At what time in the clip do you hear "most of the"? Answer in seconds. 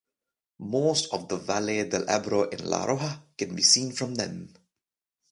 0.75-1.37